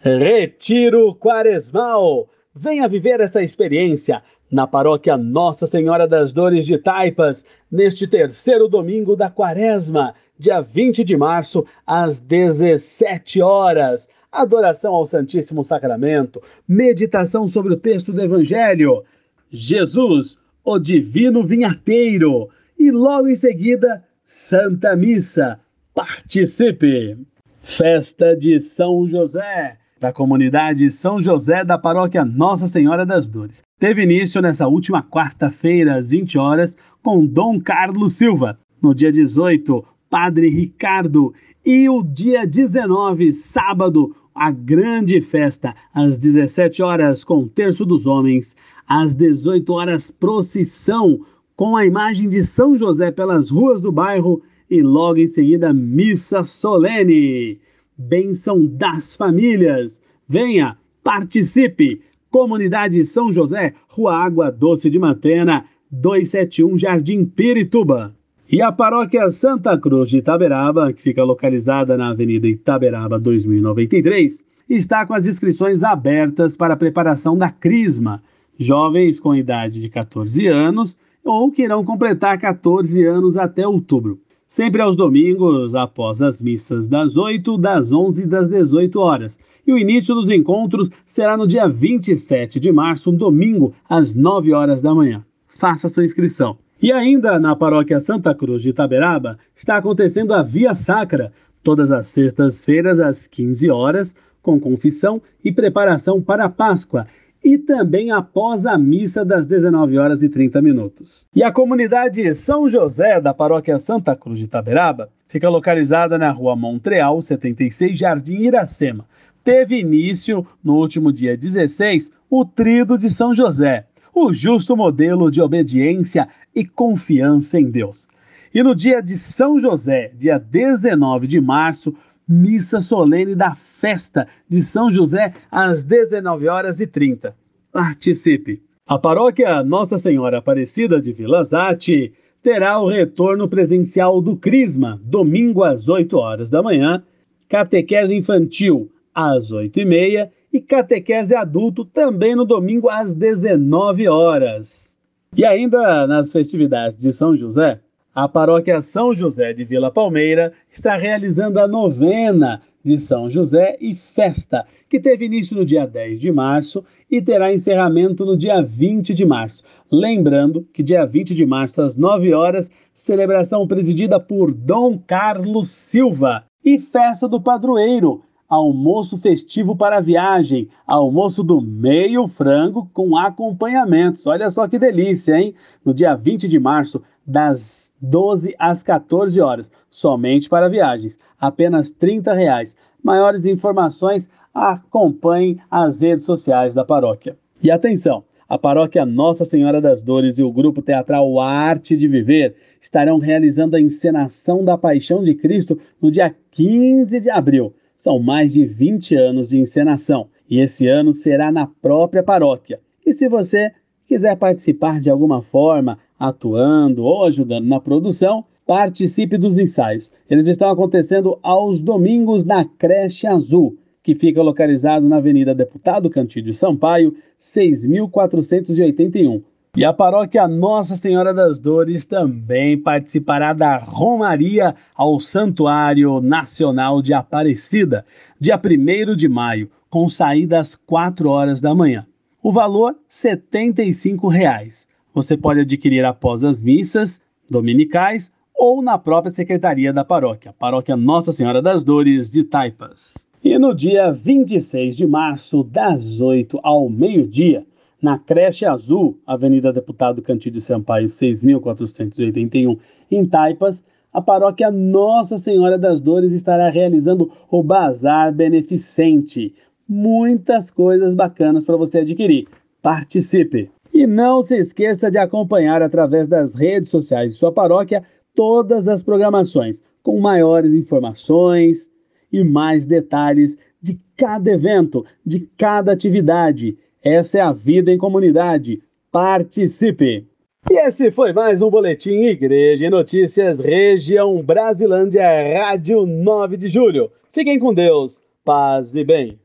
Retiro 0.00 1.12
Quaresmal. 1.16 2.28
Venha 2.54 2.86
viver 2.88 3.18
essa 3.18 3.42
experiência 3.42 4.22
na 4.48 4.64
paróquia 4.64 5.16
Nossa 5.16 5.66
Senhora 5.66 6.06
das 6.06 6.32
Dores 6.32 6.66
de 6.66 6.78
Taipas, 6.78 7.44
neste 7.68 8.06
terceiro 8.06 8.68
domingo 8.68 9.16
da 9.16 9.28
Quaresma, 9.28 10.14
dia 10.38 10.60
20 10.60 11.02
de 11.02 11.16
março, 11.16 11.66
às 11.84 12.20
17 12.20 13.42
horas. 13.42 14.08
Adoração 14.30 14.94
ao 14.94 15.04
Santíssimo 15.04 15.64
Sacramento, 15.64 16.40
meditação 16.68 17.48
sobre 17.48 17.72
o 17.72 17.76
texto 17.76 18.12
do 18.12 18.22
Evangelho, 18.22 19.02
Jesus, 19.50 20.38
o 20.64 20.78
Divino 20.78 21.42
Vinhateiro, 21.42 22.48
e 22.78 22.92
logo 22.92 23.26
em 23.26 23.34
seguida, 23.34 24.04
Santa 24.24 24.94
Missa. 24.94 25.58
Participe! 25.92 27.18
Festa 27.60 28.36
de 28.36 28.60
São 28.60 29.08
José 29.08 29.76
da 30.00 30.12
comunidade 30.12 30.88
São 30.90 31.20
José 31.20 31.64
da 31.64 31.76
paróquia 31.76 32.24
Nossa 32.24 32.66
Senhora 32.66 33.04
das 33.04 33.26
Dores. 33.26 33.62
Teve 33.78 34.02
início 34.02 34.40
nessa 34.40 34.68
última 34.68 35.02
quarta-feira, 35.02 35.96
às 35.96 36.10
20 36.10 36.38
horas, 36.38 36.76
com 37.02 37.26
Dom 37.26 37.60
Carlos 37.60 38.12
Silva. 38.12 38.58
No 38.80 38.94
dia 38.94 39.10
18, 39.10 39.84
Padre 40.08 40.48
Ricardo. 40.48 41.34
E 41.64 41.88
o 41.88 42.02
dia 42.02 42.46
19, 42.46 43.32
sábado, 43.32 44.14
a 44.34 44.50
grande 44.50 45.20
festa, 45.20 45.74
às 45.92 46.16
17 46.16 46.82
horas, 46.82 47.24
com 47.24 47.42
o 47.42 47.48
Terço 47.48 47.84
dos 47.84 48.06
Homens. 48.06 48.56
Às 48.86 49.14
18 49.14 49.72
horas, 49.72 50.10
procissão 50.10 51.20
com 51.56 51.76
a 51.76 51.84
imagem 51.84 52.28
de 52.28 52.40
São 52.42 52.76
José 52.76 53.10
pelas 53.10 53.50
ruas 53.50 53.82
do 53.82 53.90
bairro. 53.90 54.40
E 54.70 54.80
logo 54.80 55.18
em 55.18 55.26
seguida, 55.26 55.72
missa 55.72 56.44
solene 56.44 57.58
bênção 57.98 58.64
das 58.64 59.16
famílias. 59.16 60.00
Venha, 60.28 60.78
participe! 61.02 62.00
Comunidade 62.30 63.02
São 63.04 63.32
José, 63.32 63.74
Rua 63.88 64.14
Água 64.14 64.52
Doce 64.52 64.88
de 64.88 64.98
Mantena, 64.98 65.64
271 65.90 66.78
Jardim 66.78 67.24
Pirituba. 67.24 68.14
E 68.50 68.62
a 68.62 68.70
paróquia 68.70 69.28
Santa 69.30 69.76
Cruz 69.76 70.10
de 70.10 70.18
Itaberaba, 70.18 70.92
que 70.92 71.02
fica 71.02 71.24
localizada 71.24 71.96
na 71.96 72.10
Avenida 72.10 72.46
Itaberaba 72.46 73.18
2093, 73.18 74.44
está 74.68 75.06
com 75.06 75.14
as 75.14 75.26
inscrições 75.26 75.82
abertas 75.82 76.56
para 76.56 76.74
a 76.74 76.76
preparação 76.76 77.36
da 77.36 77.50
Crisma. 77.50 78.22
Jovens 78.58 79.18
com 79.18 79.34
idade 79.34 79.80
de 79.80 79.88
14 79.88 80.46
anos 80.46 80.96
ou 81.24 81.50
que 81.50 81.62
irão 81.62 81.84
completar 81.84 82.38
14 82.38 83.04
anos 83.04 83.36
até 83.36 83.66
outubro 83.66 84.20
sempre 84.48 84.80
aos 84.80 84.96
domingos, 84.96 85.74
após 85.74 86.22
as 86.22 86.40
missas 86.40 86.88
das 86.88 87.18
8, 87.18 87.58
das 87.58 87.92
11 87.92 88.24
e 88.24 88.26
das 88.26 88.48
18 88.48 88.98
horas. 88.98 89.38
E 89.66 89.72
o 89.72 89.78
início 89.78 90.14
dos 90.14 90.30
encontros 90.30 90.90
será 91.04 91.36
no 91.36 91.46
dia 91.46 91.68
27 91.68 92.58
de 92.58 92.72
março, 92.72 93.10
um 93.10 93.14
domingo, 93.14 93.74
às 93.86 94.14
9 94.14 94.54
horas 94.54 94.80
da 94.80 94.94
manhã. 94.94 95.22
Faça 95.46 95.88
sua 95.88 96.02
inscrição. 96.02 96.56
E 96.80 96.90
ainda 96.90 97.38
na 97.38 97.54
paróquia 97.54 98.00
Santa 98.00 98.34
Cruz 98.34 98.62
de 98.62 98.70
Itaberaba 98.70 99.38
está 99.54 99.76
acontecendo 99.76 100.32
a 100.32 100.42
Via 100.42 100.74
Sacra, 100.74 101.30
todas 101.62 101.92
as 101.92 102.08
sextas-feiras 102.08 103.00
às 103.00 103.26
15 103.26 103.68
horas, 103.68 104.14
com 104.40 104.58
confissão 104.58 105.20
e 105.44 105.52
preparação 105.52 106.22
para 106.22 106.46
a 106.46 106.48
Páscoa 106.48 107.06
e 107.48 107.56
também 107.56 108.10
após 108.10 108.66
a 108.66 108.76
missa 108.76 109.24
das 109.24 109.46
19 109.46 109.96
horas 109.96 110.22
e 110.22 110.28
30 110.28 110.60
minutos. 110.60 111.26
E 111.34 111.42
a 111.42 111.50
comunidade 111.50 112.34
São 112.34 112.68
José 112.68 113.22
da 113.22 113.32
paróquia 113.32 113.78
Santa 113.78 114.14
Cruz 114.14 114.38
de 114.38 114.44
Itaberaba 114.44 115.08
fica 115.26 115.48
localizada 115.48 116.18
na 116.18 116.30
rua 116.30 116.54
Montreal, 116.54 117.22
76, 117.22 117.96
Jardim 117.96 118.42
Iracema. 118.42 119.06
Teve 119.42 119.80
início, 119.80 120.46
no 120.62 120.74
último 120.74 121.10
dia 121.10 121.38
16, 121.38 122.12
o 122.28 122.44
Trido 122.44 122.98
de 122.98 123.08
São 123.08 123.32
José, 123.32 123.86
o 124.14 124.30
justo 124.30 124.76
modelo 124.76 125.30
de 125.30 125.40
obediência 125.40 126.28
e 126.54 126.66
confiança 126.66 127.58
em 127.58 127.70
Deus. 127.70 128.08
E 128.52 128.62
no 128.62 128.74
dia 128.74 129.00
de 129.00 129.16
São 129.16 129.58
José, 129.58 130.10
dia 130.14 130.38
19 130.38 131.26
de 131.26 131.40
março, 131.40 131.94
missa 132.28 132.80
solene 132.80 133.34
da 133.34 133.54
festa 133.54 134.26
de 134.48 134.60
São 134.60 134.90
José 134.90 135.32
às 135.50 135.84
19 135.84 136.48
horas 136.48 136.80
e 136.80 136.86
30. 136.86 137.34
Participe! 137.72 138.62
A 138.86 138.98
paróquia 138.98 139.62
Nossa 139.62 139.98
Senhora 139.98 140.38
Aparecida 140.38 141.00
de 141.00 141.12
Vila 141.12 141.42
Zate 141.42 142.12
terá 142.42 142.80
o 142.80 142.88
retorno 142.88 143.48
presencial 143.48 144.20
do 144.20 144.36
Crisma, 144.36 145.00
domingo 145.04 145.62
às 145.62 145.88
8 145.88 146.16
horas 146.16 146.50
da 146.50 146.62
manhã, 146.62 147.02
catequese 147.48 148.14
infantil 148.14 148.90
às 149.14 149.50
8 149.50 149.80
e 149.80 149.84
meia 149.84 150.32
e 150.52 150.60
catequese 150.60 151.34
adulto 151.34 151.84
também 151.84 152.34
no 152.34 152.44
domingo 152.44 152.88
às 152.88 153.14
19 153.14 154.08
horas. 154.08 154.96
E 155.36 155.44
ainda 155.44 156.06
nas 156.06 156.32
festividades 156.32 156.98
de 156.98 157.12
São 157.12 157.36
José, 157.36 157.80
a 158.14 158.28
paróquia 158.28 158.80
São 158.80 159.14
José 159.14 159.52
de 159.52 159.64
Vila 159.64 159.90
Palmeira 159.90 160.52
está 160.70 160.96
realizando 160.96 161.58
a 161.58 161.68
novena 161.68 162.62
de 162.84 162.96
São 162.96 163.28
José 163.28 163.76
e 163.80 163.94
festa, 163.94 164.64
que 164.88 164.98
teve 164.98 165.26
início 165.26 165.56
no 165.56 165.64
dia 165.64 165.86
10 165.86 166.20
de 166.20 166.32
março 166.32 166.82
e 167.10 167.20
terá 167.20 167.52
encerramento 167.52 168.24
no 168.24 168.36
dia 168.36 168.62
20 168.62 169.14
de 169.14 169.26
março. 169.26 169.62
Lembrando 169.90 170.66
que 170.72 170.82
dia 170.82 171.04
20 171.04 171.34
de 171.34 171.44
março, 171.44 171.82
às 171.82 171.96
9 171.96 172.32
horas, 172.32 172.70
celebração 172.94 173.66
presidida 173.66 174.18
por 174.18 174.54
Dom 174.54 174.98
Carlos 174.98 175.68
Silva 175.68 176.44
e 176.64 176.78
festa 176.78 177.28
do 177.28 177.40
padroeiro, 177.40 178.22
almoço 178.48 179.18
festivo 179.18 179.76
para 179.76 180.00
viagem, 180.00 180.68
almoço 180.86 181.44
do 181.44 181.60
meio 181.60 182.26
frango 182.26 182.88
com 182.92 183.16
acompanhamentos. 183.16 184.26
Olha 184.26 184.50
só 184.50 184.66
que 184.66 184.78
delícia, 184.78 185.38
hein? 185.38 185.54
No 185.84 185.92
dia 185.92 186.16
20 186.16 186.48
de 186.48 186.58
março, 186.58 187.02
das 187.28 187.92
12 188.00 188.54
às 188.58 188.82
14 188.82 189.38
horas, 189.38 189.70
somente 189.90 190.48
para 190.48 190.68
viagens, 190.68 191.18
apenas 191.38 191.94
R$ 192.00 192.22
reais. 192.34 192.74
Maiores 193.04 193.44
informações, 193.44 194.28
acompanhem 194.54 195.58
as 195.70 196.00
redes 196.00 196.24
sociais 196.24 196.72
da 196.72 196.84
paróquia. 196.84 197.36
E 197.62 197.70
atenção! 197.70 198.24
A 198.48 198.56
paróquia 198.56 199.04
Nossa 199.04 199.44
Senhora 199.44 199.78
das 199.78 200.02
Dores 200.02 200.38
e 200.38 200.42
o 200.42 200.50
grupo 200.50 200.80
teatral 200.80 201.38
Arte 201.38 201.94
de 201.98 202.08
Viver 202.08 202.56
estarão 202.80 203.18
realizando 203.18 203.76
a 203.76 203.80
encenação 203.80 204.64
da 204.64 204.78
Paixão 204.78 205.22
de 205.22 205.34
Cristo 205.34 205.78
no 206.00 206.10
dia 206.10 206.34
15 206.50 207.20
de 207.20 207.28
abril. 207.28 207.74
São 207.94 208.18
mais 208.18 208.54
de 208.54 208.64
20 208.64 209.14
anos 209.16 209.48
de 209.48 209.58
encenação 209.58 210.28
e 210.48 210.60
esse 210.60 210.86
ano 210.86 211.12
será 211.12 211.52
na 211.52 211.66
própria 211.66 212.22
paróquia. 212.22 212.80
E 213.04 213.12
se 213.12 213.28
você 213.28 213.70
quiser 214.08 214.34
participar 214.36 215.00
de 215.00 215.10
alguma 215.10 215.42
forma, 215.42 215.98
atuando 216.18 217.04
ou 217.04 217.26
ajudando 217.26 217.66
na 217.66 217.78
produção, 217.78 218.42
participe 218.66 219.36
dos 219.36 219.58
ensaios. 219.58 220.10
Eles 220.30 220.46
estão 220.46 220.70
acontecendo 220.70 221.38
aos 221.42 221.82
domingos 221.82 222.46
na 222.46 222.64
Creche 222.64 223.26
Azul, 223.26 223.76
que 224.02 224.14
fica 224.14 224.42
localizado 224.42 225.06
na 225.06 225.18
Avenida 225.18 225.54
Deputado 225.54 226.08
Cantídio 226.08 226.54
Sampaio, 226.54 227.14
6481. 227.38 229.42
E 229.76 229.84
a 229.84 229.92
paróquia 229.92 230.48
Nossa 230.48 230.96
Senhora 230.96 231.34
das 231.34 231.58
Dores 231.58 232.06
também 232.06 232.78
participará 232.78 233.52
da 233.52 233.76
Romaria 233.76 234.74
ao 234.96 235.20
Santuário 235.20 236.22
Nacional 236.22 237.02
de 237.02 237.12
Aparecida, 237.12 238.06
dia 238.40 238.58
1 238.58 239.14
de 239.14 239.28
maio, 239.28 239.70
com 239.90 240.08
saída 240.08 240.58
às 240.58 240.74
4 240.74 241.28
horas 241.28 241.60
da 241.60 241.74
manhã. 241.74 242.06
O 242.40 242.52
valor 242.52 242.96
75 243.08 244.28
reais. 244.28 244.86
Você 245.12 245.36
pode 245.36 245.60
adquirir 245.60 246.04
após 246.04 246.44
as 246.44 246.60
missas 246.60 247.20
dominicais 247.50 248.32
ou 248.54 248.80
na 248.80 248.96
própria 248.96 249.32
secretaria 249.32 249.92
da 249.92 250.04
paróquia, 250.04 250.54
Paróquia 250.56 250.96
Nossa 250.96 251.32
Senhora 251.32 251.60
das 251.60 251.82
Dores 251.82 252.30
de 252.30 252.44
Taipas. 252.44 253.26
E 253.42 253.58
no 253.58 253.74
dia 253.74 254.12
26 254.12 254.96
de 254.96 255.04
março, 255.04 255.64
das 255.64 256.20
8 256.20 256.60
ao 256.62 256.88
meio-dia, 256.88 257.66
na 258.00 258.16
Creche 258.18 258.64
Azul, 258.64 259.18
Avenida 259.26 259.72
Deputado 259.72 260.22
Cantídio 260.22 260.60
Sampaio, 260.60 261.08
6.481, 261.08 262.78
em 263.10 263.26
Taipas, 263.26 263.82
a 264.12 264.22
paróquia 264.22 264.70
Nossa 264.70 265.38
Senhora 265.38 265.76
das 265.76 266.00
Dores 266.00 266.32
estará 266.32 266.70
realizando 266.70 267.32
o 267.50 267.64
Bazar 267.64 268.32
Beneficente. 268.32 269.54
Muitas 269.88 270.70
coisas 270.70 271.14
bacanas 271.14 271.64
para 271.64 271.76
você 271.76 271.98
adquirir. 271.98 272.46
Participe! 272.82 273.70
E 273.92 274.06
não 274.06 274.42
se 274.42 274.56
esqueça 274.56 275.10
de 275.10 275.18
acompanhar 275.18 275.82
através 275.82 276.28
das 276.28 276.54
redes 276.54 276.90
sociais 276.90 277.32
de 277.32 277.36
sua 277.36 277.50
paróquia 277.50 278.02
todas 278.34 278.86
as 278.86 279.02
programações, 279.02 279.82
com 280.02 280.20
maiores 280.20 280.74
informações 280.74 281.90
e 282.32 282.44
mais 282.44 282.86
detalhes 282.86 283.56
de 283.80 283.98
cada 284.16 284.50
evento, 284.52 285.04
de 285.24 285.48
cada 285.56 285.92
atividade 285.92 286.76
essa 287.02 287.38
é 287.38 287.40
a 287.40 287.52
vida 287.52 287.92
em 287.92 287.96
comunidade. 287.98 288.82
Participe! 289.10 290.26
E 290.70 290.74
esse 290.74 291.10
foi 291.12 291.32
mais 291.32 291.62
um 291.62 291.70
Boletim 291.70 292.24
Igreja 292.24 292.86
e 292.86 292.90
Notícias 292.90 293.58
Região 293.60 294.42
Brasilândia, 294.42 295.22
Rádio 295.56 296.04
9 296.04 296.56
de 296.56 296.68
Julho. 296.68 297.10
Fiquem 297.32 297.58
com 297.58 297.72
Deus, 297.72 298.20
paz 298.44 298.94
e 298.94 299.04
bem. 299.04 299.38